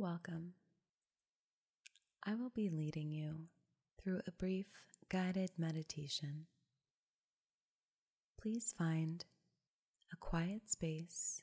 [0.00, 0.52] Welcome.
[2.24, 3.48] I will be leading you
[4.00, 4.66] through a brief
[5.08, 6.46] guided meditation.
[8.40, 9.24] Please find
[10.12, 11.42] a quiet space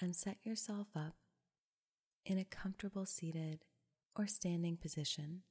[0.00, 1.14] and set yourself up
[2.24, 3.64] in a comfortable seated
[4.14, 5.42] or standing position.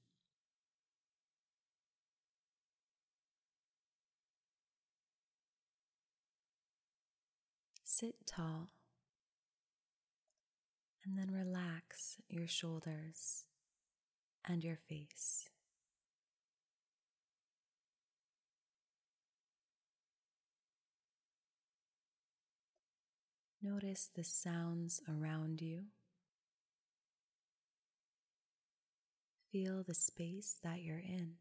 [7.84, 8.70] Sit tall
[11.05, 13.44] and then relax your shoulders
[14.48, 15.49] and your face.
[23.61, 25.84] Notice the sounds around you.
[29.52, 31.35] Feel the space that you're in.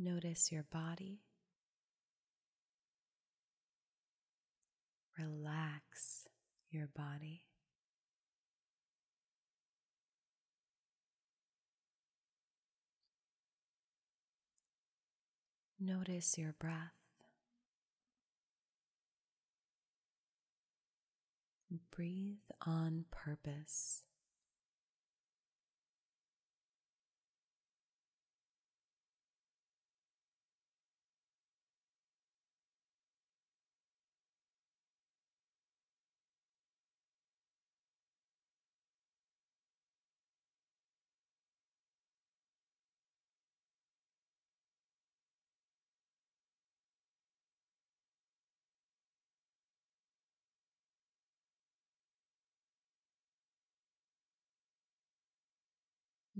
[0.00, 1.22] Notice your body.
[5.18, 6.28] Relax
[6.70, 7.42] your body.
[15.80, 16.92] Notice your breath.
[21.90, 24.04] Breathe on purpose.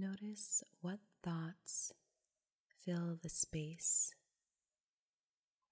[0.01, 1.93] Notice what thoughts
[2.85, 4.15] fill the space.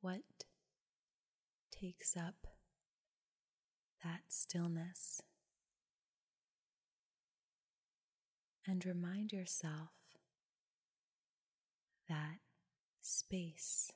[0.01, 0.23] What
[1.71, 2.49] takes up
[4.03, 5.23] that stillness?
[8.67, 9.91] And remind yourself
[12.09, 12.39] that
[13.01, 13.93] space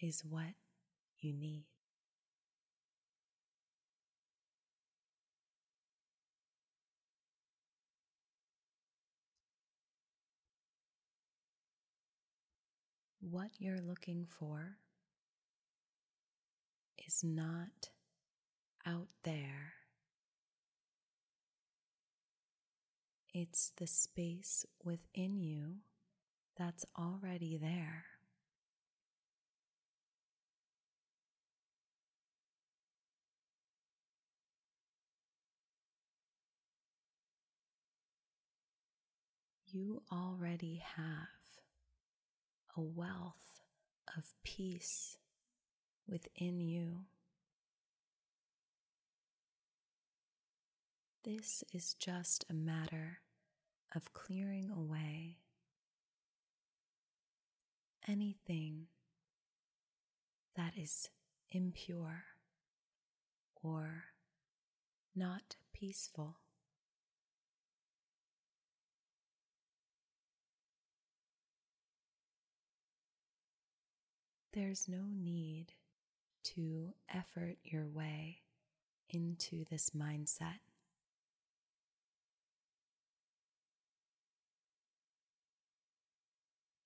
[0.00, 0.54] is what
[1.18, 1.66] you need.
[13.30, 14.76] What you're looking for
[17.06, 17.90] is not
[18.86, 19.74] out there.
[23.34, 25.76] It's the space within you
[26.56, 28.04] that's already there.
[39.70, 41.37] You already have
[42.78, 43.60] a wealth
[44.16, 45.16] of peace
[46.08, 47.06] within you.
[51.24, 53.18] This is just a matter
[53.96, 55.38] of clearing away
[58.06, 58.86] anything
[60.54, 61.08] that is
[61.50, 62.26] impure
[63.60, 64.04] or
[65.16, 66.36] not peaceful.
[74.58, 75.66] There's no need
[76.42, 78.38] to effort your way
[79.08, 80.58] into this mindset.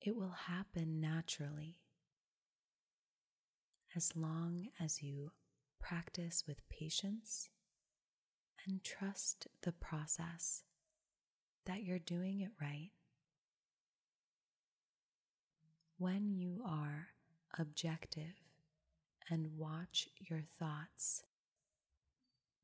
[0.02, 1.78] It will happen naturally
[3.96, 5.30] as long as you
[5.80, 7.48] practice with patience
[8.66, 10.64] and trust the process
[11.64, 12.90] that you're doing it right.
[15.96, 17.08] When you are
[17.58, 18.40] objective
[19.30, 21.22] and watch your thoughts,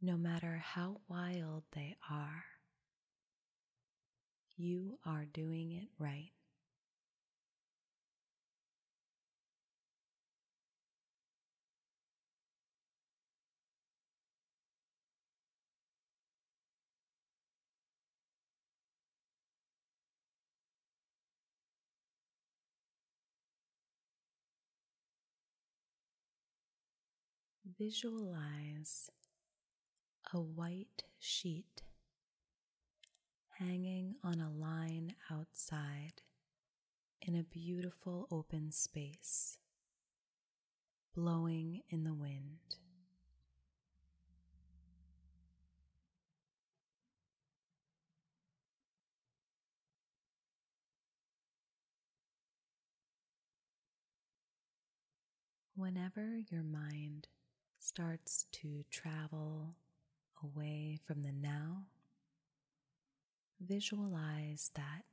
[0.00, 2.44] no matter how wild they are.
[4.56, 6.32] You are doing it right.
[27.76, 29.10] Visualize
[30.32, 31.82] a white sheet
[33.58, 36.22] hanging on a line outside
[37.20, 39.58] in a beautiful open space,
[41.14, 42.76] blowing in the wind.
[55.76, 57.28] Whenever your mind
[57.88, 59.74] starts to travel
[60.44, 61.84] away from the now,
[63.58, 65.04] visualize that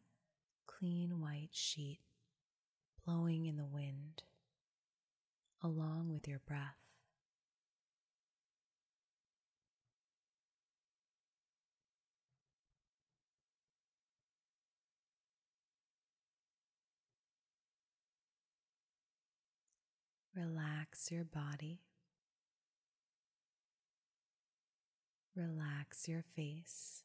[0.68, 2.00] clean white sheet
[3.06, 4.24] blowing in the wind
[5.64, 6.76] along with your breath.
[20.36, 21.80] Relax your body.
[25.36, 27.05] Relax your face.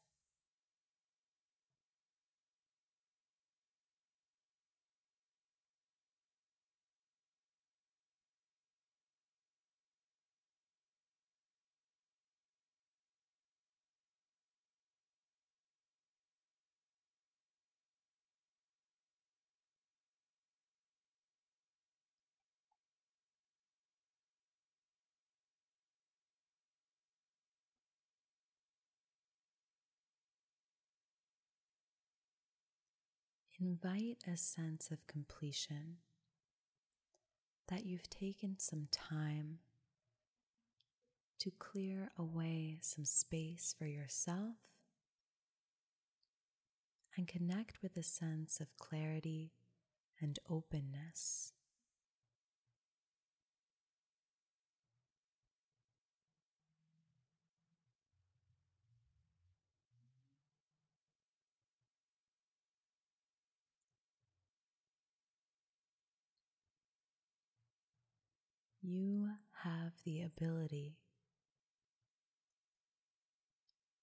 [33.63, 35.97] Invite a sense of completion
[37.67, 39.59] that you've taken some time
[41.37, 44.55] to clear away some space for yourself
[47.15, 49.51] and connect with a sense of clarity
[50.19, 51.53] and openness.
[68.83, 69.29] You
[69.63, 70.97] have the ability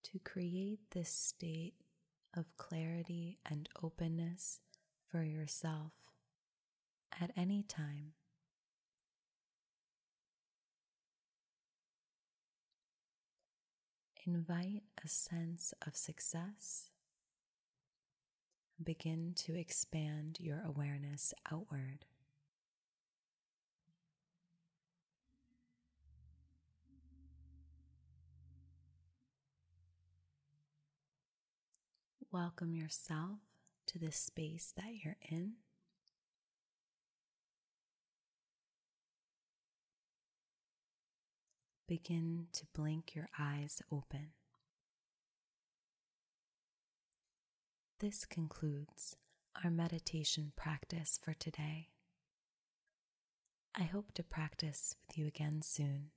[0.05, 1.75] to create this state
[2.37, 4.61] of clarity and openness
[5.11, 5.93] for yourself
[7.21, 8.13] at any time.
[14.25, 16.91] Invite a sense of success.
[18.83, 22.05] Begin to expand your awareness outward.
[32.31, 33.39] Welcome yourself
[33.87, 35.53] to the space that you're in.
[41.89, 44.33] Begin to blink your eyes open.
[47.99, 49.17] This concludes
[49.65, 51.89] our meditation practice for today.
[53.75, 56.11] I hope to practice with you again soon.